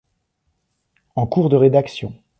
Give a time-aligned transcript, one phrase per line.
[1.15, 2.15] En cours de rédaction...